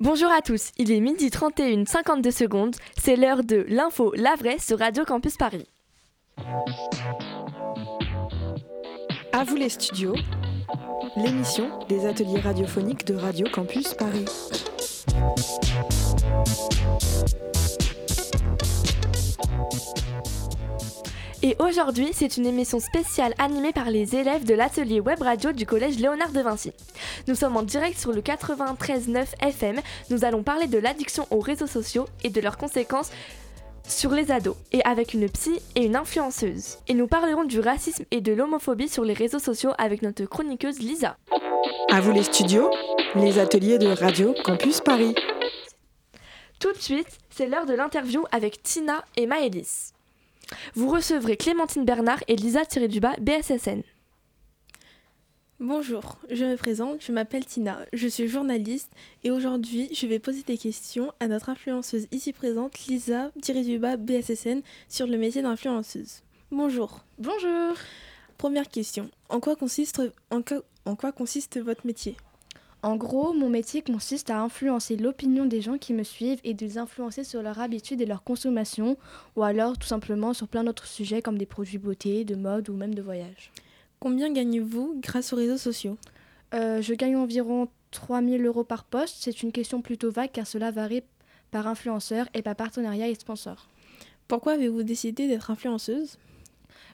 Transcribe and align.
Bonjour 0.00 0.30
à 0.30 0.40
tous, 0.40 0.70
il 0.78 0.90
est 0.90 1.00
midi 1.00 1.30
31, 1.30 1.84
52 1.84 2.30
secondes, 2.30 2.76
c'est 2.98 3.14
l'heure 3.14 3.44
de 3.44 3.66
l'info 3.68 4.12
La 4.16 4.34
Vraie 4.36 4.58
sur 4.58 4.78
Radio 4.78 5.04
Campus 5.04 5.36
Paris. 5.36 5.68
À 9.32 9.44
vous 9.44 9.56
les 9.56 9.68
studios, 9.68 10.14
l'émission 11.16 11.68
des 11.88 12.06
ateliers 12.06 12.40
radiophoniques 12.40 13.06
de 13.06 13.14
Radio 13.14 13.46
Campus 13.52 13.94
Paris. 13.94 14.24
Et 21.44 21.56
aujourd'hui, 21.58 22.10
c'est 22.12 22.36
une 22.36 22.46
émission 22.46 22.78
spéciale 22.78 23.34
animée 23.36 23.72
par 23.72 23.90
les 23.90 24.14
élèves 24.14 24.44
de 24.44 24.54
l'atelier 24.54 25.00
web 25.00 25.20
radio 25.20 25.50
du 25.50 25.66
collège 25.66 25.98
Léonard 25.98 26.30
de 26.30 26.40
Vinci. 26.40 26.72
Nous 27.26 27.34
sommes 27.34 27.56
en 27.56 27.64
direct 27.64 27.98
sur 27.98 28.12
le 28.12 28.20
93.9 28.20 29.26
FM. 29.40 29.80
Nous 30.10 30.24
allons 30.24 30.44
parler 30.44 30.68
de 30.68 30.78
l'addiction 30.78 31.26
aux 31.32 31.40
réseaux 31.40 31.66
sociaux 31.66 32.06
et 32.22 32.30
de 32.30 32.40
leurs 32.40 32.56
conséquences 32.56 33.10
sur 33.88 34.12
les 34.12 34.30
ados, 34.30 34.54
et 34.70 34.84
avec 34.84 35.14
une 35.14 35.28
psy 35.28 35.58
et 35.74 35.84
une 35.84 35.96
influenceuse. 35.96 36.78
Et 36.86 36.94
nous 36.94 37.08
parlerons 37.08 37.42
du 37.42 37.58
racisme 37.58 38.04
et 38.12 38.20
de 38.20 38.32
l'homophobie 38.32 38.88
sur 38.88 39.04
les 39.04 39.12
réseaux 39.12 39.40
sociaux 39.40 39.72
avec 39.78 40.02
notre 40.02 40.24
chroniqueuse 40.24 40.78
Lisa. 40.78 41.16
À 41.90 42.00
vous 42.00 42.12
les 42.12 42.22
studios, 42.22 42.70
les 43.16 43.40
ateliers 43.40 43.78
de 43.78 43.88
Radio 43.88 44.32
Campus 44.44 44.80
Paris. 44.80 45.16
Tout 46.60 46.72
de 46.72 46.78
suite, 46.78 47.18
c'est 47.30 47.48
l'heure 47.48 47.66
de 47.66 47.74
l'interview 47.74 48.22
avec 48.30 48.62
Tina 48.62 49.04
et 49.16 49.26
Maëlys. 49.26 49.92
Vous 50.74 50.88
recevrez 50.88 51.36
Clémentine 51.36 51.84
Bernard 51.84 52.22
et 52.28 52.36
Lisa 52.36 52.64
Tiré-du-Bas, 52.64 53.16
BSSN. 53.20 53.82
Bonjour, 55.60 56.18
je 56.28 56.44
me 56.44 56.56
présente, 56.56 57.04
je 57.04 57.12
m'appelle 57.12 57.46
Tina, 57.46 57.78
je 57.92 58.08
suis 58.08 58.26
journaliste 58.26 58.90
et 59.22 59.30
aujourd'hui 59.30 59.88
je 59.94 60.08
vais 60.08 60.18
poser 60.18 60.42
des 60.42 60.58
questions 60.58 61.12
à 61.20 61.28
notre 61.28 61.50
influenceuse 61.50 62.08
ici 62.10 62.32
présente, 62.32 62.86
Lisa 62.86 63.30
Tiré-du-Bas, 63.40 63.96
BSSN, 63.96 64.62
sur 64.88 65.06
le 65.06 65.16
métier 65.18 65.40
d'influenceuse. 65.40 66.22
Bonjour. 66.50 67.04
Bonjour. 67.18 67.76
Première 68.38 68.68
question, 68.68 69.08
en 69.28 69.38
quoi 69.38 69.54
consiste, 69.54 70.02
en 70.30 70.96
quoi 70.96 71.12
consiste 71.12 71.60
votre 71.60 71.86
métier? 71.86 72.16
En 72.82 72.96
gros, 72.96 73.32
mon 73.32 73.48
métier 73.48 73.80
consiste 73.80 74.30
à 74.30 74.40
influencer 74.40 74.96
l'opinion 74.96 75.46
des 75.46 75.60
gens 75.60 75.78
qui 75.78 75.92
me 75.92 76.02
suivent 76.02 76.40
et 76.42 76.52
de 76.52 76.64
les 76.64 76.78
influencer 76.78 77.22
sur 77.22 77.40
leur 77.40 77.60
habitude 77.60 78.00
et 78.00 78.06
leur 78.06 78.24
consommation, 78.24 78.96
ou 79.36 79.44
alors 79.44 79.78
tout 79.78 79.86
simplement 79.86 80.32
sur 80.32 80.48
plein 80.48 80.64
d'autres 80.64 80.86
sujets 80.86 81.22
comme 81.22 81.38
des 81.38 81.46
produits 81.46 81.78
beauté, 81.78 82.24
de 82.24 82.34
mode 82.34 82.68
ou 82.68 82.74
même 82.74 82.94
de 82.94 83.02
voyage. 83.02 83.52
Combien 84.00 84.32
gagnez-vous 84.32 84.98
grâce 85.00 85.32
aux 85.32 85.36
réseaux 85.36 85.58
sociaux? 85.58 85.96
Euh, 86.54 86.82
Je 86.82 86.94
gagne 86.94 87.16
environ 87.16 87.68
3000 87.92 88.44
euros 88.44 88.64
par 88.64 88.82
poste. 88.82 89.18
C'est 89.20 89.44
une 89.44 89.52
question 89.52 89.80
plutôt 89.80 90.10
vague 90.10 90.32
car 90.32 90.46
cela 90.46 90.72
varie 90.72 91.04
par 91.52 91.68
influenceur 91.68 92.26
et 92.34 92.42
par 92.42 92.56
partenariat 92.56 93.08
et 93.08 93.14
sponsor. 93.14 93.68
Pourquoi 94.26 94.54
avez-vous 94.54 94.82
décidé 94.82 95.28
d'être 95.28 95.52
influenceuse? 95.52 96.18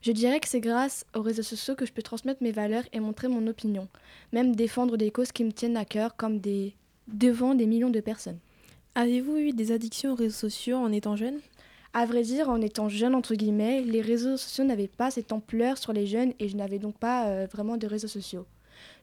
Je 0.03 0.13
dirais 0.13 0.41
que 0.41 0.49
c'est 0.49 0.61
grâce 0.61 1.05
aux 1.15 1.23
réseaux 1.23 1.43
sociaux 1.43 1.75
que 1.75 1.87
je 1.87 1.93
peux 1.93 2.03
transmettre 2.03 2.43
mes 2.43 2.53
valeurs 2.53 2.85
et 2.93 3.01
montrer 3.01 3.29
mon 3.29 3.47
opinion, 3.47 3.89
même 4.33 4.55
défendre 4.55 4.97
des 4.97 5.11
causes 5.11 5.33
qui 5.33 5.45
me 5.45 5.53
tiennent 5.53 5.77
à 5.77 5.85
cœur 5.85 6.17
comme 6.17 6.39
des 6.39 6.75
devant 7.09 7.55
des 7.55 7.67
millions 7.67 7.91
de 7.91 8.01
personnes. 8.01 8.39
Avez-vous 8.95 9.37
eu 9.37 9.53
des 9.53 9.73
addictions 9.73 10.13
aux 10.13 10.17
réseaux 10.17 10.37
sociaux 10.37 10.77
en 10.77 10.93
étant 10.93 11.17
jeune? 11.17 11.39
À 11.95 12.05
vrai 12.05 12.23
dire, 12.23 12.51
en 12.51 12.61
étant 12.61 12.89
jeune 12.89 13.15
entre 13.15 13.35
guillemets, 13.35 13.83
les 13.83 14.03
réseaux 14.03 14.37
sociaux 14.37 14.65
n'avaient 14.65 14.89
pas 14.89 15.11
cette 15.11 15.33
ampleur 15.33 15.79
sur 15.79 15.93
les 15.93 16.07
jeunes 16.07 16.33
et 16.39 16.49
je 16.49 16.57
n'avais 16.57 16.79
donc 16.79 16.99
pas 16.99 17.29
euh, 17.29 17.47
vraiment 17.51 17.77
de 17.77 17.87
réseaux 17.87 18.09
sociaux. 18.09 18.47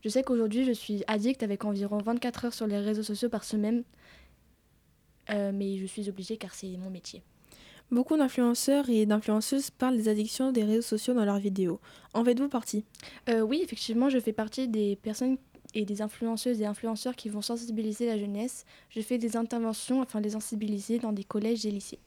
Je 0.04 0.09
sais 0.09 0.24
qu'aujourd'hui 0.24 0.66
je 0.66 0.72
suis 0.72 1.04
addict 1.08 1.42
avec 1.44 1.66
environ 1.66 1.98
24 1.98 2.46
heures 2.46 2.54
sur 2.54 2.68
les 2.68 2.78
réseaux 2.78 3.04
sociaux 3.04 3.30
par 3.30 3.44
semaine, 3.44 3.84
euh, 5.32 5.52
mais 5.54 5.78
je 5.78 5.86
suis 5.86 6.08
obligée 6.09 6.38
car 6.38 6.54
c'est 6.54 6.78
mon 6.78 6.90
métier. 6.90 7.24
Beaucoup 7.91 8.17
d'influenceurs 8.17 8.89
et 8.89 9.05
d'influenceuses 9.05 9.69
parlent 9.69 9.95
des 9.95 10.09
addictions 10.09 10.52
des 10.52 10.64
réseaux 10.64 10.81
sociaux 10.81 11.14
dans 11.14 11.23
leurs 11.23 11.38
vidéos. 11.38 11.79
En 12.13 12.25
faites-vous 12.25 12.50
partie? 12.50 12.84
Euh, 13.29 13.41
Oui, 13.41 13.62
effectivement, 13.63 14.09
je 14.09 14.19
fais 14.19 14.34
partie 14.34 14.68
des 14.68 14.96
personnes 14.96 15.38
et 15.75 15.85
des 15.85 16.01
influenceuses 16.01 16.62
et 16.62 16.66
influenceurs 16.66 17.16
qui 17.16 17.29
vont 17.29 17.41
sensibiliser 17.41 18.07
la 18.07 18.18
jeunesse. 18.18 18.66
Je 18.90 19.01
fais 19.01 19.18
des 19.18 19.38
interventions 19.38 20.01
afin 20.01 20.19
de 20.19 20.25
les 20.25 20.31
sensibiliser 20.31 21.00
dans 21.00 21.12
des 21.12 21.24
collèges 21.24 21.66
et 21.66 21.72
lycées. 21.72 22.00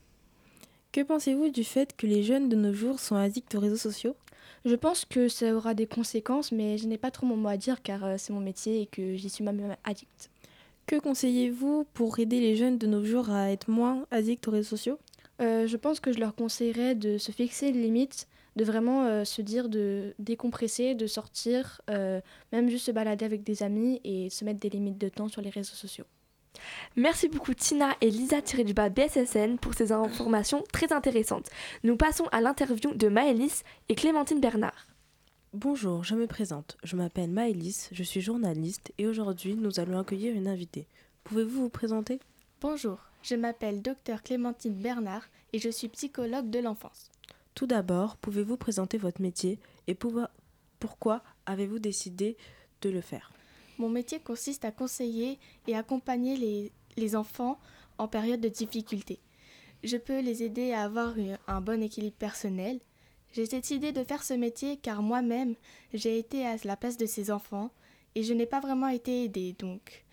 Que 0.90 1.02
pensez-vous 1.02 1.50
du 1.50 1.64
fait 1.64 1.94
que 1.96 2.06
les 2.06 2.22
jeunes 2.22 2.48
de 2.48 2.56
nos 2.56 2.72
jours 2.72 2.98
sont 2.98 3.16
addicts 3.16 3.54
aux 3.54 3.60
réseaux 3.60 3.76
sociaux? 3.76 4.16
Je 4.64 4.74
pense 4.74 5.04
que 5.04 5.28
ça 5.28 5.54
aura 5.54 5.74
des 5.74 5.86
conséquences, 5.86 6.50
mais 6.50 6.78
je 6.78 6.88
n'ai 6.88 6.98
pas 6.98 7.10
trop 7.10 7.26
mon 7.26 7.36
mot 7.36 7.48
à 7.48 7.56
dire 7.56 7.82
car 7.82 8.04
euh, 8.04 8.14
c'est 8.18 8.32
mon 8.32 8.40
métier 8.40 8.80
et 8.80 8.86
que 8.86 9.14
j'y 9.14 9.28
suis 9.28 9.44
moi-même 9.44 9.76
addict. 9.84 10.30
Que 10.86 10.98
conseillez-vous 10.98 11.86
pour 11.92 12.18
aider 12.18 12.40
les 12.40 12.56
jeunes 12.56 12.78
de 12.78 12.86
nos 12.86 13.04
jours 13.04 13.30
à 13.30 13.52
être 13.52 13.68
moins 13.70 14.06
addicts 14.10 14.48
aux 14.48 14.52
réseaux 14.52 14.70
sociaux? 14.70 14.98
Euh, 15.40 15.66
je 15.66 15.76
pense 15.76 16.00
que 16.00 16.12
je 16.12 16.18
leur 16.18 16.34
conseillerais 16.34 16.94
de 16.94 17.18
se 17.18 17.32
fixer 17.32 17.68
une 17.68 17.80
limite, 17.80 18.26
de 18.56 18.64
vraiment 18.64 19.04
euh, 19.04 19.24
se 19.24 19.40
dire 19.40 19.68
de 19.68 20.14
décompresser, 20.18 20.94
de 20.94 21.06
sortir, 21.06 21.80
euh, 21.90 22.20
même 22.52 22.68
juste 22.68 22.86
se 22.86 22.90
balader 22.90 23.24
avec 23.24 23.44
des 23.44 23.62
amis 23.62 24.00
et 24.04 24.30
se 24.30 24.44
mettre 24.44 24.60
des 24.60 24.68
limites 24.68 24.98
de 24.98 25.08
temps 25.08 25.28
sur 25.28 25.40
les 25.40 25.50
réseaux 25.50 25.76
sociaux. 25.76 26.04
Merci 26.96 27.28
beaucoup 27.28 27.54
Tina 27.54 27.94
et 28.00 28.10
Lisa 28.10 28.40
du 28.40 28.74
bas 28.74 28.88
BSSN 28.88 29.58
pour 29.60 29.74
ces 29.74 29.92
informations 29.92 30.64
très 30.72 30.92
intéressantes. 30.92 31.48
Nous 31.84 31.96
passons 31.96 32.24
à 32.32 32.40
l'interview 32.40 32.94
de 32.94 33.08
Maëlys 33.08 33.62
et 33.88 33.94
Clémentine 33.94 34.40
Bernard. 34.40 34.88
Bonjour, 35.54 36.02
je 36.02 36.16
me 36.16 36.26
présente. 36.26 36.76
Je 36.82 36.96
m'appelle 36.96 37.30
Maëlys, 37.30 37.90
je 37.92 38.02
suis 38.02 38.20
journaliste 38.20 38.92
et 38.98 39.06
aujourd'hui 39.06 39.54
nous 39.54 39.78
allons 39.78 40.00
accueillir 40.00 40.34
une 40.34 40.48
invitée. 40.48 40.88
Pouvez-vous 41.22 41.62
vous 41.62 41.70
présenter? 41.70 42.18
Bonjour, 42.60 42.98
je 43.28 43.34
m'appelle 43.34 43.82
Dr 43.82 44.22
Clémentine 44.22 44.74
Bernard 44.74 45.28
et 45.52 45.58
je 45.58 45.68
suis 45.68 45.88
psychologue 45.88 46.48
de 46.48 46.60
l'enfance. 46.60 47.10
Tout 47.54 47.66
d'abord, 47.66 48.16
pouvez-vous 48.16 48.56
présenter 48.56 48.96
votre 48.96 49.20
métier 49.20 49.58
et 49.86 49.94
pourquoi 49.94 51.22
avez-vous 51.44 51.78
décidé 51.78 52.38
de 52.80 52.88
le 52.88 53.02
faire? 53.02 53.32
Mon 53.76 53.90
métier 53.90 54.18
consiste 54.18 54.64
à 54.64 54.72
conseiller 54.72 55.38
et 55.66 55.76
accompagner 55.76 56.36
les, 56.36 56.72
les 56.96 57.16
enfants 57.16 57.58
en 57.98 58.08
période 58.08 58.40
de 58.40 58.48
difficulté. 58.48 59.20
Je 59.84 59.98
peux 59.98 60.20
les 60.20 60.42
aider 60.42 60.72
à 60.72 60.84
avoir 60.84 61.14
un 61.46 61.60
bon 61.60 61.82
équilibre 61.82 62.16
personnel. 62.16 62.80
J'ai 63.32 63.46
décidé 63.46 63.92
de 63.92 64.04
faire 64.04 64.22
ce 64.22 64.34
métier 64.34 64.78
car 64.78 65.02
moi-même, 65.02 65.54
j'ai 65.92 66.18
été 66.18 66.46
à 66.46 66.56
la 66.64 66.76
place 66.76 66.96
de 66.96 67.06
ces 67.06 67.30
enfants 67.30 67.70
et 68.14 68.22
je 68.22 68.32
n'ai 68.32 68.46
pas 68.46 68.60
vraiment 68.60 68.88
été 68.88 69.24
aidée, 69.24 69.54
donc 69.58 70.06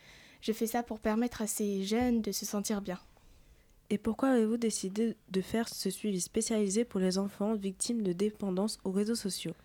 je 0.46 0.52
fais 0.52 0.68
ça 0.68 0.84
pour 0.84 1.00
permettre 1.00 1.42
à 1.42 1.48
ces 1.48 1.84
jeunes 1.84 2.22
de 2.22 2.32
se 2.32 2.46
sentir 2.46 2.80
bien. 2.80 3.00
Et 3.90 3.98
pourquoi 3.98 4.30
avez-vous 4.30 4.58
décidé 4.58 5.16
de 5.32 5.42
faire 5.42 5.68
ce 5.68 5.90
suivi 5.90 6.22
spécialisé 6.22 6.86
pour 6.86 7.00
les 7.00 7.18
enfants 7.18 7.56
victimes 7.56 8.04
de 8.04 8.14
dépendance 8.14 8.78
aux 8.84 8.92
réseaux 8.92 9.16
sociaux? 9.16 9.56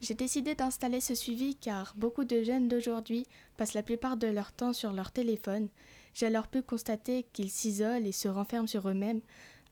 J'ai 0.00 0.14
décidé 0.14 0.56
d'installer 0.56 1.00
ce 1.00 1.14
suivi 1.14 1.54
car 1.54 1.94
beaucoup 1.96 2.24
de 2.24 2.42
jeunes 2.42 2.66
d'aujourd'hui 2.66 3.24
passent 3.56 3.74
la 3.74 3.84
plupart 3.84 4.16
de 4.16 4.26
leur 4.26 4.50
temps 4.50 4.72
sur 4.72 4.92
leur 4.92 5.12
téléphone. 5.12 5.68
J'ai 6.12 6.26
alors 6.26 6.48
pu 6.48 6.60
constater 6.60 7.24
qu'ils 7.32 7.50
s'isolent 7.50 8.04
et 8.04 8.12
se 8.12 8.26
renferment 8.26 8.66
sur 8.66 8.88
eux-mêmes 8.88 9.20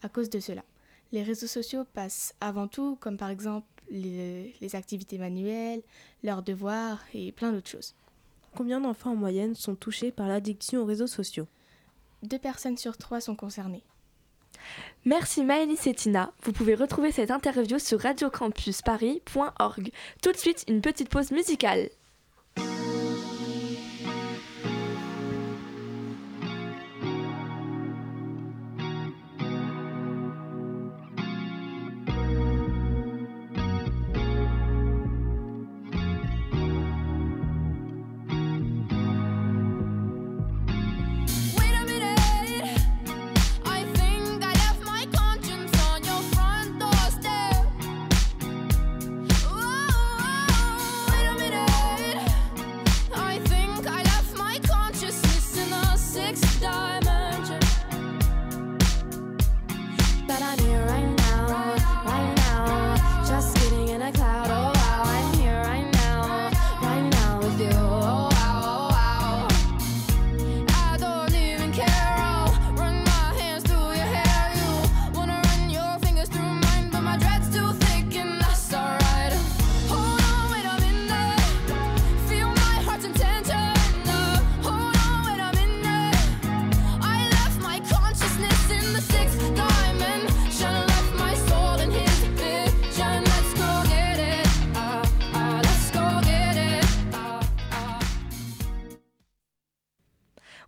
à 0.02 0.08
cause 0.08 0.30
de 0.30 0.38
cela. 0.38 0.62
Les 1.10 1.24
réseaux 1.24 1.48
sociaux 1.48 1.84
passent 1.84 2.32
avant 2.40 2.68
tout, 2.68 2.94
comme 3.00 3.16
par 3.16 3.30
exemple 3.30 3.66
les, 3.90 4.54
les 4.60 4.76
activités 4.76 5.18
manuelles, 5.18 5.82
leurs 6.22 6.44
devoirs 6.44 7.00
et 7.12 7.32
plein 7.32 7.52
d'autres 7.52 7.70
choses. 7.70 7.96
Combien 8.56 8.80
d'enfants 8.80 9.12
en 9.12 9.16
moyenne 9.16 9.54
sont 9.54 9.74
touchés 9.74 10.12
par 10.12 10.28
l'addiction 10.28 10.82
aux 10.82 10.84
réseaux 10.84 11.08
sociaux 11.08 11.48
Deux 12.22 12.38
personnes 12.38 12.76
sur 12.76 12.96
trois 12.96 13.20
sont 13.20 13.34
concernées. 13.34 13.82
Merci 15.04 15.42
Maëlys 15.44 15.86
et 15.86 15.94
Tina. 15.94 16.32
Vous 16.44 16.52
pouvez 16.52 16.74
retrouver 16.74 17.10
cette 17.10 17.30
interview 17.30 17.78
sur 17.78 18.00
radiocampusparis.org. 18.00 19.90
Tout 20.22 20.32
de 20.32 20.36
suite, 20.36 20.64
une 20.68 20.80
petite 20.80 21.08
pause 21.08 21.32
musicale. 21.32 21.90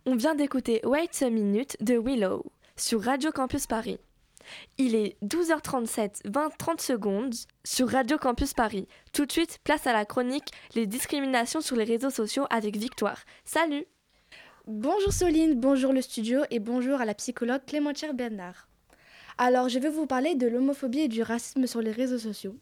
On 0.09 0.15
vient 0.15 0.35
d'écouter 0.35 0.79
Wait 0.85 1.21
a 1.21 1.29
Minute 1.29 1.75
de 1.81 1.97
Willow 1.97 2.45
sur 2.77 3.03
Radio 3.03 3.29
Campus 3.33 3.67
Paris. 3.67 3.97
Il 4.77 4.95
est 4.95 5.17
12h37, 5.21 6.21
20 6.23 6.57
30 6.57 6.79
secondes 6.79 7.35
sur 7.65 7.89
Radio 7.89 8.17
Campus 8.17 8.53
Paris. 8.53 8.87
Tout 9.11 9.25
de 9.25 9.31
suite, 9.33 9.59
place 9.65 9.85
à 9.85 9.91
la 9.91 10.05
chronique 10.05 10.53
Les 10.75 10.87
discriminations 10.87 11.59
sur 11.59 11.75
les 11.75 11.83
réseaux 11.83 12.09
sociaux 12.09 12.45
avec 12.49 12.77
Victoire. 12.77 13.19
Salut 13.43 13.83
Bonjour 14.65 15.11
Soline, 15.11 15.59
bonjour 15.59 15.91
le 15.91 16.01
studio 16.01 16.39
et 16.51 16.59
bonjour 16.59 17.01
à 17.01 17.05
la 17.05 17.13
psychologue 17.13 17.65
Clémentière 17.67 18.13
Bernard. 18.13 18.69
Alors, 19.37 19.67
je 19.67 19.77
vais 19.77 19.89
vous 19.89 20.07
parler 20.07 20.35
de 20.35 20.47
l'homophobie 20.47 21.01
et 21.01 21.07
du 21.09 21.21
racisme 21.21 21.67
sur 21.67 21.81
les 21.81 21.91
réseaux 21.91 22.17
sociaux. 22.17 22.55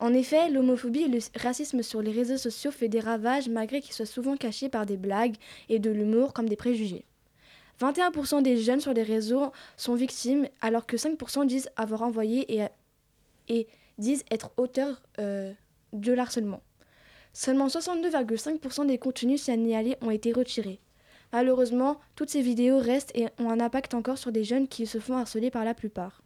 En 0.00 0.14
effet, 0.14 0.48
l'homophobie 0.48 1.02
et 1.02 1.08
le 1.08 1.18
racisme 1.40 1.82
sur 1.82 2.02
les 2.02 2.12
réseaux 2.12 2.36
sociaux 2.36 2.70
fait 2.70 2.88
des 2.88 3.00
ravages 3.00 3.48
malgré 3.48 3.80
qu'ils 3.80 3.94
soient 3.94 4.06
souvent 4.06 4.36
cachés 4.36 4.68
par 4.68 4.86
des 4.86 4.96
blagues 4.96 5.34
et 5.68 5.80
de 5.80 5.90
l'humour 5.90 6.32
comme 6.32 6.48
des 6.48 6.56
préjugés. 6.56 7.04
21% 7.80 8.42
des 8.42 8.56
jeunes 8.58 8.80
sur 8.80 8.92
les 8.92 9.02
réseaux 9.02 9.52
sont 9.76 9.94
victimes 9.94 10.46
alors 10.60 10.86
que 10.86 10.96
5% 10.96 11.46
disent 11.46 11.70
avoir 11.76 12.02
envoyé 12.02 12.60
et, 13.48 13.66
disent 13.98 14.24
être 14.30 14.50
auteurs 14.56 15.02
euh, 15.18 15.52
de 15.92 16.12
l'harcèlement. 16.12 16.62
Seulement 17.32 17.66
62,5% 17.66 18.86
des 18.86 18.98
contenus 18.98 19.42
signalés 19.42 19.96
ont 20.00 20.10
été 20.10 20.32
retirés. 20.32 20.80
Malheureusement, 21.32 22.00
toutes 22.14 22.30
ces 22.30 22.40
vidéos 22.40 22.78
restent 22.78 23.14
et 23.14 23.28
ont 23.38 23.50
un 23.50 23.60
impact 23.60 23.94
encore 23.94 24.18
sur 24.18 24.32
des 24.32 24.44
jeunes 24.44 24.68
qui 24.68 24.86
se 24.86 24.98
font 24.98 25.16
harceler 25.16 25.50
par 25.50 25.64
la 25.64 25.74
plupart. 25.74 26.22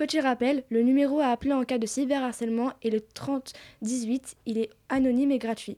Petit 0.00 0.20
rappel, 0.20 0.64
le 0.70 0.80
numéro 0.80 1.20
à 1.20 1.26
appeler 1.26 1.52
en 1.52 1.62
cas 1.62 1.76
de 1.76 1.84
cyberharcèlement 1.84 2.72
est 2.82 2.88
le 2.88 3.02
3018, 3.02 4.34
il 4.46 4.56
est 4.56 4.70
anonyme 4.88 5.30
et 5.30 5.36
gratuit. 5.36 5.76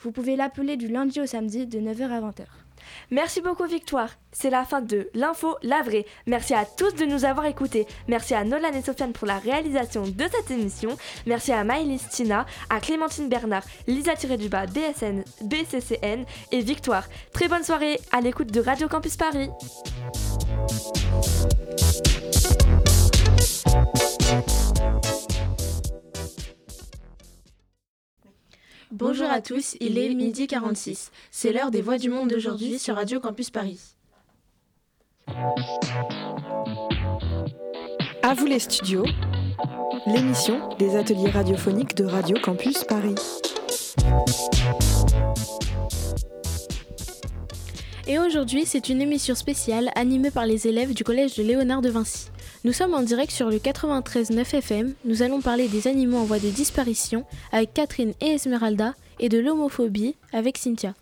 Vous 0.00 0.10
pouvez 0.10 0.36
l'appeler 0.36 0.78
du 0.78 0.88
lundi 0.88 1.20
au 1.20 1.26
samedi 1.26 1.66
de 1.66 1.78
9h 1.78 2.04
à 2.04 2.20
20h. 2.22 2.46
Merci 3.10 3.42
beaucoup 3.42 3.66
Victoire. 3.66 4.08
C'est 4.32 4.48
la 4.48 4.64
fin 4.64 4.80
de 4.80 5.10
l'info 5.12 5.58
la 5.62 5.82
vraie. 5.82 6.06
Merci 6.26 6.54
à 6.54 6.64
tous 6.64 6.94
de 6.94 7.04
nous 7.04 7.26
avoir 7.26 7.44
écoutés. 7.44 7.86
Merci 8.08 8.32
à 8.32 8.42
Nolan 8.42 8.72
et 8.72 8.80
Sofiane 8.80 9.12
pour 9.12 9.26
la 9.26 9.38
réalisation 9.38 10.04
de 10.04 10.24
cette 10.32 10.50
émission. 10.50 10.96
Merci 11.26 11.52
à 11.52 11.62
Maëlys 11.62 12.08
Tina, 12.08 12.46
à 12.70 12.80
Clémentine 12.80 13.28
Bernard, 13.28 13.64
Lisa 13.86 14.14
Tiré-du-Bas, 14.14 14.64
BSN, 14.68 15.24
BCCN 15.42 16.24
et 16.52 16.60
Victoire. 16.62 17.06
Très 17.34 17.48
bonne 17.48 17.64
soirée 17.64 18.00
à 18.12 18.22
l'écoute 18.22 18.50
de 18.50 18.62
Radio 18.62 18.88
Campus 18.88 19.18
Paris. 19.18 19.50
Bonjour 28.98 29.30
à 29.30 29.40
tous, 29.40 29.76
il 29.78 29.96
est 29.96 30.12
midi 30.12 30.48
46. 30.48 31.12
C'est 31.30 31.52
l'heure 31.52 31.70
des 31.70 31.82
voix 31.82 31.98
du 31.98 32.10
monde 32.10 32.30
d'aujourd'hui 32.30 32.80
sur 32.80 32.96
Radio 32.96 33.20
Campus 33.20 33.48
Paris. 33.48 33.78
À 38.24 38.34
vous 38.34 38.46
les 38.46 38.58
studios, 38.58 39.04
l'émission 40.04 40.70
des 40.80 40.96
ateliers 40.96 41.30
radiophoniques 41.30 41.94
de 41.94 42.06
Radio 42.06 42.38
Campus 42.42 42.82
Paris. 42.82 43.14
Et 48.08 48.18
aujourd'hui, 48.18 48.64
c'est 48.66 48.88
une 48.88 49.00
émission 49.00 49.36
spéciale 49.36 49.92
animée 49.94 50.32
par 50.32 50.44
les 50.44 50.66
élèves 50.66 50.92
du 50.92 51.04
collège 51.04 51.36
de 51.36 51.44
Léonard 51.44 51.82
de 51.82 51.90
Vinci. 51.90 52.30
Nous 52.64 52.72
sommes 52.72 52.94
en 52.94 53.02
direct 53.02 53.30
sur 53.30 53.50
le 53.50 53.58
93.9 53.58 54.56
FM. 54.56 54.94
Nous 55.04 55.22
allons 55.22 55.40
parler 55.40 55.68
des 55.68 55.86
animaux 55.86 56.18
en 56.18 56.24
voie 56.24 56.40
de 56.40 56.48
disparition 56.48 57.24
avec 57.52 57.72
Catherine 57.72 58.14
et 58.20 58.30
Esmeralda 58.30 58.94
et 59.20 59.28
de 59.28 59.38
l'homophobie 59.38 60.16
avec 60.32 60.58
Cynthia. 60.58 60.94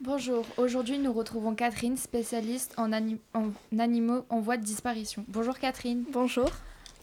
Bonjour, 0.00 0.46
aujourd'hui 0.56 0.98
nous 0.98 1.12
retrouvons 1.12 1.56
Catherine, 1.56 1.96
spécialiste 1.96 2.72
en, 2.76 2.92
en, 2.92 3.50
animaux 3.80 4.24
en 4.28 4.38
voie 4.38 4.56
de 4.56 4.62
disparition. 4.62 5.24
Bonjour 5.26 5.58
Catherine. 5.58 6.04
Bonjour. 6.12 6.48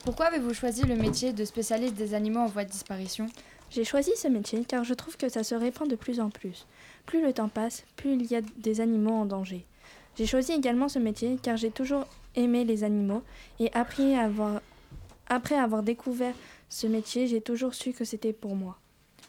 Pourquoi 0.06 0.28
avez-vous 0.28 0.54
choisi 0.54 0.84
le 0.84 0.96
métier 0.96 1.34
de 1.34 1.44
spécialiste 1.44 1.96
des 1.96 2.14
animaux 2.14 2.40
en 2.40 2.48
voie 2.48 2.64
de 2.64 2.72
disparition? 2.72 3.28
J'ai 3.70 3.84
choisi 3.84 4.12
ce 4.16 4.30
métier 4.30 4.64
car 4.64 4.86
je 4.86 4.94
trouve 4.94 5.18
que 5.18 5.28
ça 5.28 5.44
se 5.44 5.56
répand 5.56 5.90
de 5.90 5.98
plus 5.98 6.22
en 6.22 6.30
plus. 6.30 6.66
Plus 7.06 7.22
le 7.22 7.34
temps 7.34 7.50
passe, 7.50 7.84
plus 7.98 8.14
il 8.14 8.32
y 8.32 8.36
a 8.38 8.42
des 8.60 8.80
animaux 8.80 9.12
en 9.12 9.26
danger. 9.26 9.66
J'ai 10.18 10.26
choisi 10.26 10.54
également 10.54 10.88
ce 10.88 11.00
métier 11.00 11.38
car 11.44 11.58
j'ai 11.58 11.72
toujours 11.72 12.06
aimé 12.36 12.66
les 12.66 12.84
animaux 12.84 13.24
et 13.60 13.72
après 13.74 14.16
avoir, 14.16 14.62
après 15.28 15.56
avoir 15.56 15.84
découvert 15.84 16.36
ce 16.70 16.88
métier, 16.88 17.28
j'ai 17.28 17.42
toujours 17.42 17.74
su 17.74 17.94
que 17.94 18.06
c'était 18.06 18.34
pour 18.34 18.56
moi. 18.56 18.78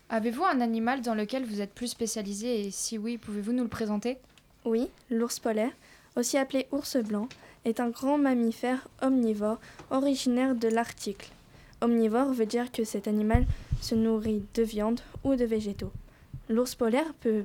Avez-vous 0.08 0.44
un 0.44 0.60
animal 0.60 1.02
dans 1.02 1.14
lequel 1.14 1.44
vous 1.44 1.60
êtes 1.60 1.74
plus 1.74 1.88
spécialisé 1.88 2.66
et 2.66 2.70
si 2.70 2.96
oui, 2.96 3.18
pouvez-vous 3.18 3.52
nous 3.52 3.64
le 3.64 3.68
présenter? 3.68 4.18
Oui, 4.64 4.88
l'ours 5.10 5.38
polaire, 5.38 5.72
aussi 6.16 6.38
appelé 6.38 6.66
ours 6.72 6.96
blanc, 6.96 7.28
est 7.64 7.80
un 7.80 7.88
grand 7.88 8.16
mammifère 8.16 8.88
omnivore 9.02 9.58
originaire 9.90 10.54
de 10.54 10.68
l'Arctique. 10.68 11.32
Omnivore 11.80 12.32
veut 12.32 12.46
dire 12.46 12.70
que 12.72 12.84
cet 12.84 13.08
animal 13.08 13.46
se 13.80 13.94
nourrit 13.94 14.42
de 14.54 14.62
viande 14.62 15.00
ou 15.24 15.34
de 15.34 15.44
végétaux. 15.44 15.92
L'ours 16.48 16.74
polaire 16.74 17.12
peut 17.20 17.44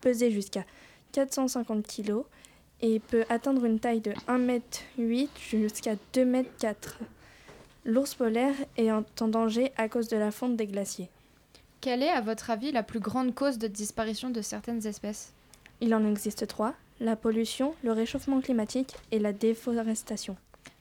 peser 0.00 0.30
jusqu'à 0.30 0.64
450 1.12 1.86
kg 1.86 2.22
et 2.82 3.00
peut 3.00 3.24
atteindre 3.28 3.64
une 3.64 3.80
taille 3.80 4.00
de 4.00 4.12
1m8 4.28 5.28
jusqu'à 5.38 5.94
2m4. 6.14 6.74
L'ours 7.84 8.14
polaire 8.14 8.54
est 8.76 8.90
en 8.90 9.04
danger 9.28 9.72
à 9.76 9.88
cause 9.88 10.08
de 10.08 10.16
la 10.16 10.30
fonte 10.30 10.56
des 10.56 10.66
glaciers. 10.66 11.08
Quelle 11.80 12.02
est, 12.02 12.10
à 12.10 12.20
votre 12.20 12.50
avis, 12.50 12.70
la 12.70 12.82
plus 12.82 13.00
grande 13.00 13.34
cause 13.34 13.58
de 13.58 13.66
disparition 13.66 14.30
de 14.30 14.40
certaines 14.40 14.86
espèces? 14.86 15.32
Il 15.80 15.94
en 15.94 16.08
existe 16.08 16.46
trois 16.46 16.74
la 17.02 17.16
pollution, 17.16 17.74
le 17.82 17.92
réchauffement 17.92 18.40
climatique 18.40 18.94
et 19.10 19.18
la 19.18 19.32
déforestation. 19.32 20.36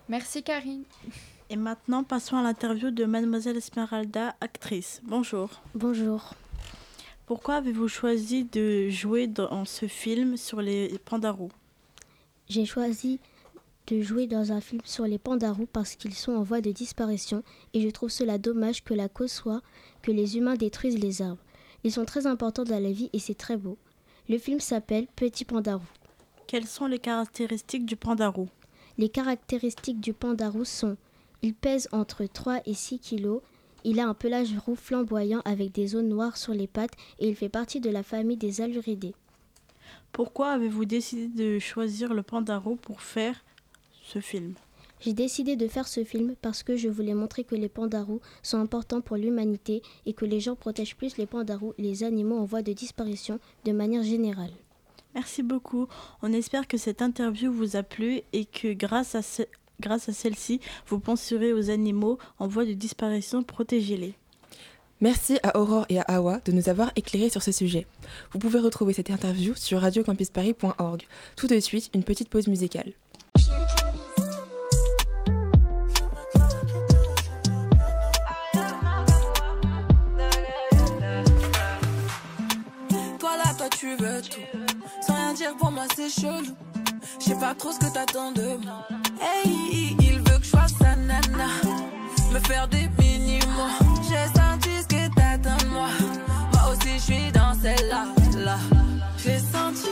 Merci 0.08 0.44
Karine. 0.44 0.84
Et 1.50 1.56
maintenant, 1.56 2.04
passons 2.04 2.38
à 2.38 2.44
l'interview 2.44 2.92
de 2.92 3.06
Mademoiselle 3.06 3.58
Esmeralda, 3.58 4.36
actrice. 4.40 5.02
Bonjour. 5.04 5.50
Bonjour. 5.74 6.36
Pourquoi 7.26 7.56
avez-vous 7.56 7.88
choisi 7.88 8.44
de 8.44 8.90
jouer 8.90 9.26
dans 9.28 9.66
ce 9.66 9.88
film 9.88 10.38
sur 10.38 10.62
les 10.62 11.00
pandarous 11.06 11.52
J'ai 12.52 12.66
choisi 12.66 13.22
de 13.88 14.02
jouer 14.02 14.28
dans 14.28 14.52
un 14.52 14.60
film 14.60 14.82
sur 14.84 15.06
les 15.06 15.18
pandarous 15.18 15.70
parce 15.72 15.96
qu'ils 15.96 16.14
sont 16.14 16.34
en 16.34 16.44
voie 16.44 16.60
de 16.60 16.74
disparition 16.74 17.44
et 17.74 17.80
je 17.80 17.88
trouve 17.88 18.10
cela 18.10 18.38
dommage 18.38 18.84
que 18.84 18.94
la 18.94 19.08
cause 19.08 19.32
soit 19.32 19.62
que 20.02 20.12
les 20.12 20.36
humains 20.36 20.56
détruisent 20.56 21.00
les 21.00 21.22
arbres. 21.22 21.42
Ils 21.86 21.94
sont 21.94 22.04
très 22.04 22.28
importants 22.28 22.66
dans 22.66 22.84
la 22.84 22.92
vie 22.92 23.10
et 23.14 23.20
c'est 23.20 23.38
très 23.38 23.56
beau. 23.56 23.78
Le 24.28 24.38
film 24.38 24.60
s'appelle 24.60 25.08
Petit 25.16 25.46
pandarou. 25.46 25.86
Quelles 26.46 26.68
sont 26.68 26.88
les 26.88 27.00
caractéristiques 27.00 27.86
du 27.86 27.96
pandarou 27.96 28.50
Les 28.98 29.08
caractéristiques 29.08 30.02
du 30.02 30.12
pandarou 30.12 30.66
sont 30.66 30.98
il 31.44 31.54
pèse 31.54 31.88
entre 31.94 32.26
3 32.26 32.64
et 32.66 32.74
6 32.74 33.00
kilos, 33.00 33.42
il 33.86 34.02
a 34.02 34.10
un 34.10 34.14
pelage 34.14 34.58
roux 34.58 34.76
flamboyant 34.76 35.42
avec 35.46 35.72
des 35.72 35.88
zones 35.88 36.10
noires 36.10 36.36
sur 36.36 36.54
les 36.54 36.68
pattes 36.68 36.98
et 37.20 37.30
il 37.30 37.36
fait 37.38 37.48
partie 37.48 37.80
de 37.80 37.90
la 37.90 38.04
famille 38.04 38.36
des 38.36 38.60
aluridés. 38.60 39.16
Pourquoi 40.12 40.52
avez-vous 40.52 40.86
décidé 40.86 41.28
de 41.28 41.60
choisir 41.60 42.14
le 42.14 42.24
pandarou 42.24 42.76
pour 42.76 43.02
faire 43.02 43.44
ce 44.04 44.20
film? 44.20 44.56
J'ai 45.00 45.14
décidé 45.14 45.56
de 45.56 45.68
faire 45.68 45.88
ce 45.88 46.04
film 46.04 46.36
parce 46.42 46.62
que 46.62 46.78
je 46.78 46.88
voulais 46.88 47.16
montrer 47.16 47.44
que 47.44 47.56
les 47.56 47.70
pandarous 47.70 48.22
sont 48.44 48.60
importants 48.60 49.02
pour 49.02 49.18
l'humanité 49.18 49.82
et 50.06 50.14
que 50.14 50.26
les 50.26 50.40
gens 50.40 50.56
protègent 50.56 50.96
plus 50.96 51.18
les 51.18 51.26
pandarous 51.26 51.74
et 51.80 51.82
les 51.82 52.04
animaux 52.04 52.38
en 52.38 52.46
voie 52.46 52.62
de 52.62 52.72
disparition 52.72 53.40
de 53.66 53.72
manière 53.72 54.04
générale. 54.04 54.52
Merci 55.16 55.42
beaucoup. 55.42 55.88
On 56.22 56.32
espère 56.32 56.68
que 56.68 56.78
cette 56.78 57.02
interview 57.02 57.52
vous 57.52 57.76
a 57.76 57.84
plu 57.84 58.22
et 58.32 58.46
que 58.46 58.74
grâce 58.74 59.16
à, 59.16 59.24
ce, 59.24 59.42
grâce 59.80 60.08
à 60.08 60.14
celle-ci, 60.14 60.62
vous 60.88 61.00
penserez 61.00 61.52
aux 61.52 61.72
animaux 61.72 62.20
en 62.38 62.48
voie 62.48 62.66
de 62.66 62.74
disparition, 62.74 63.42
protégez-les. 63.44 64.14
Merci 65.02 65.40
à 65.42 65.58
Aurore 65.60 65.88
et 65.90 65.98
à 65.98 66.04
Awa 66.04 66.40
de 66.46 66.52
nous 66.52 66.70
avoir 66.70 66.92
éclairés 66.96 67.32
sur 67.32 67.42
ce 67.42 67.52
sujet. 67.52 67.88
Vous 68.34 68.40
pouvez 68.40 68.60
retrouver 68.60 68.94
cette 68.94 69.10
interview 69.10 69.56
sur 69.56 69.82
radiocampusparis.org. 69.82 71.02
Tout 71.36 71.48
de 71.48 71.60
suite, 71.60 71.90
une 71.96 72.04
petite 72.04 72.30
pause 72.30 72.48
musicale. 72.48 72.94
Toi 83.20 83.38
là, 83.38 83.54
toi 83.58 83.70
tu 83.76 83.96
veux 83.96 84.22
tout. 84.22 84.60
Sans 85.06 85.16
rien 85.16 85.34
dire 85.34 85.58
pour 85.58 85.72
moi 85.72 85.86
c'est 85.96 86.10
chelou. 86.10 86.56
Je 87.20 87.26
sais 87.26 87.40
pas 87.40 87.56
trop 87.56 87.72
ce 87.72 87.80
que 87.80 87.92
t'attends 87.92 88.32
de 88.34 88.64
moi. 88.64 88.88
Hey, 89.20 89.96
il 90.00 90.20
veut 90.20 90.38
que 90.38 90.44
je 90.44 90.50
sois 90.50 90.68
sa 90.68 90.96
nana. 90.96 91.48
Me 92.32 92.40
faire 92.40 92.68
des 92.68 92.88
J'ai 99.32 99.40
senti, 99.40 99.88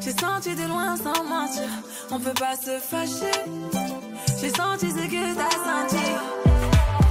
j'ai 0.00 0.12
senti 0.12 0.56
de 0.56 0.66
loin 0.66 0.96
sans 0.96 1.22
mentir. 1.22 1.68
On 2.10 2.18
peut 2.18 2.32
pas 2.32 2.56
se 2.56 2.78
fâcher. 2.78 3.38
J'ai 4.40 4.48
senti 4.48 4.90
ce 4.90 5.06
que 5.06 5.34
t'as 5.34 5.50
senti. 5.50 6.06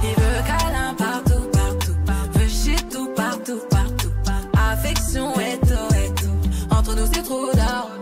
Il 0.02 0.14
veut 0.20 0.42
câlin 0.44 0.94
partout, 0.94 1.48
partout. 1.52 1.94
Veut 2.34 2.48
chier 2.48 2.76
tout, 2.90 3.08
partout, 3.14 3.60
partout. 3.70 4.10
Affection 4.72 5.32
et 5.34 5.60
tout, 5.60 5.94
et 5.94 6.12
tout. 6.14 6.74
Entre 6.76 6.96
nous 6.96 7.06
c'est 7.12 7.22
trop 7.22 7.52
d'or. 7.52 8.01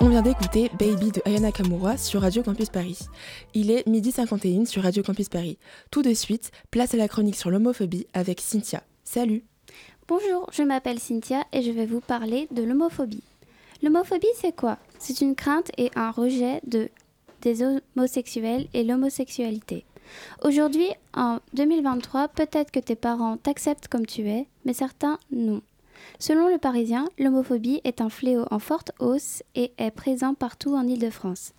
On 0.00 0.08
vient 0.08 0.22
d'écouter 0.22 0.70
Baby 0.78 1.10
de 1.10 1.20
Ayana 1.24 1.50
Kamura 1.50 1.98
sur 1.98 2.22
Radio 2.22 2.42
Campus 2.42 2.70
Paris. 2.70 2.98
Il 3.54 3.70
est 3.70 3.86
midi 3.86 4.12
51 4.12 4.64
sur 4.64 4.82
Radio 4.84 5.02
Campus 5.02 5.28
Paris. 5.28 5.58
Tout 5.90 6.02
de 6.02 6.14
suite, 6.14 6.52
place 6.70 6.94
à 6.94 6.96
la 6.96 7.08
chronique 7.08 7.36
sur 7.36 7.50
l'homophobie 7.50 8.06
avec 8.14 8.40
Cynthia. 8.40 8.82
Salut 9.10 9.42
Bonjour, 10.06 10.50
je 10.52 10.62
m'appelle 10.62 10.98
Cynthia 10.98 11.42
et 11.54 11.62
je 11.62 11.70
vais 11.70 11.86
vous 11.86 12.02
parler 12.02 12.46
de 12.50 12.62
l'homophobie. 12.62 13.22
L'homophobie, 13.82 14.26
c'est 14.34 14.54
quoi? 14.54 14.76
C'est 14.98 15.22
une 15.22 15.34
crainte 15.34 15.70
et 15.78 15.90
un 15.96 16.10
rejet 16.10 16.60
de, 16.66 16.90
des 17.40 17.62
homosexuels 17.62 18.68
et 18.74 18.84
l'homosexualité. 18.84 19.86
Aujourd'hui, 20.44 20.90
en 21.14 21.38
2023, 21.54 22.28
peut-être 22.28 22.70
que 22.70 22.80
tes 22.80 22.96
parents 22.96 23.38
t'acceptent 23.38 23.88
comme 23.88 24.04
tu 24.04 24.28
es, 24.28 24.46
mais 24.66 24.74
certains 24.74 25.18
non. 25.32 25.62
Selon 26.18 26.46
le 26.48 26.58
Parisien, 26.58 27.08
l'homophobie 27.18 27.80
est 27.84 28.02
un 28.02 28.10
fléau 28.10 28.44
en 28.50 28.58
forte 28.58 28.92
hausse 28.98 29.42
et 29.54 29.72
est 29.78 29.90
présent 29.90 30.34
partout 30.34 30.74
en 30.74 30.86
Île-de-France. 30.86 31.54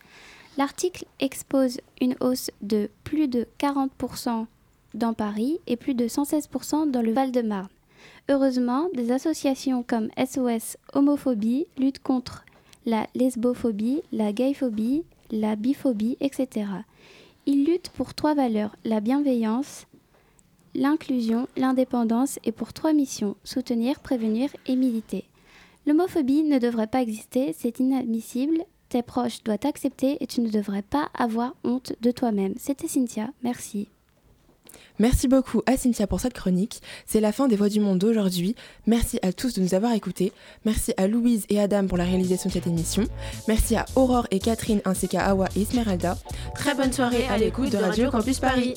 L'article 0.59 1.05
expose 1.19 1.79
une 1.99 2.15
hausse 2.19 2.51
de 2.61 2.91
plus 3.03 3.27
de 3.27 3.47
40% 3.59 4.45
dans 4.93 5.13
Paris 5.13 5.59
et 5.67 5.75
plus 5.75 5.93
de 5.93 6.07
116% 6.07 6.91
dans 6.91 7.01
le 7.01 7.11
Val-de-Marne. 7.13 7.69
Heureusement, 8.29 8.89
des 8.93 9.11
associations 9.11 9.83
comme 9.83 10.09
SOS 10.17 10.77
Homophobie 10.93 11.67
luttent 11.77 12.03
contre 12.03 12.45
la 12.85 13.07
lesbophobie, 13.15 14.01
la 14.11 14.33
gayphobie, 14.33 15.03
la 15.31 15.55
biphobie, 15.55 16.17
etc. 16.21 16.67
Ils 17.45 17.65
luttent 17.65 17.89
pour 17.89 18.13
trois 18.13 18.35
valeurs, 18.35 18.75
la 18.85 18.99
bienveillance, 18.99 19.85
l'inclusion, 20.75 21.47
l'indépendance 21.57 22.39
et 22.43 22.51
pour 22.51 22.73
trois 22.73 22.93
missions, 22.93 23.35
soutenir, 23.43 23.99
prévenir 23.99 24.49
et 24.67 24.75
militer. 24.75 25.25
L'homophobie 25.85 26.43
ne 26.43 26.59
devrait 26.59 26.87
pas 26.87 27.01
exister, 27.01 27.53
c'est 27.57 27.79
inadmissible, 27.79 28.63
tes 28.89 29.01
proches 29.01 29.43
doivent 29.43 29.59
t'accepter 29.59 30.17
et 30.21 30.27
tu 30.27 30.41
ne 30.41 30.49
devrais 30.49 30.81
pas 30.81 31.09
avoir 31.13 31.55
honte 31.63 31.93
de 32.01 32.11
toi-même. 32.11 32.53
C'était 32.57 32.87
Cynthia, 32.87 33.29
merci. 33.43 33.87
Merci 34.99 35.27
beaucoup 35.27 35.61
à 35.65 35.77
Cynthia 35.77 36.07
pour 36.07 36.19
cette 36.19 36.33
chronique. 36.33 36.81
C'est 37.05 37.21
la 37.21 37.31
fin 37.31 37.47
des 37.47 37.55
Voix 37.55 37.69
du 37.69 37.79
Monde 37.79 37.99
d'aujourd'hui. 37.99 38.55
Merci 38.85 39.19
à 39.21 39.31
tous 39.31 39.53
de 39.53 39.61
nous 39.61 39.73
avoir 39.73 39.93
écoutés. 39.93 40.33
Merci 40.65 40.93
à 40.97 41.07
Louise 41.07 41.45
et 41.49 41.59
Adam 41.59 41.87
pour 41.87 41.97
la 41.97 42.03
réalisation 42.03 42.49
de 42.49 42.53
cette 42.53 42.67
émission. 42.67 43.03
Merci 43.47 43.75
à 43.75 43.85
Aurore 43.95 44.27
et 44.31 44.39
Catherine 44.39 44.81
ainsi 44.85 45.07
qu'à 45.07 45.25
Awa 45.25 45.47
et 45.55 45.61
Esmeralda. 45.61 46.17
Très 46.53 46.75
bonne 46.75 46.93
soirée 46.93 47.25
à 47.29 47.37
l'écoute 47.37 47.71
de 47.71 47.77
Radio 47.77 48.11
Campus 48.11 48.39
Paris. 48.39 48.75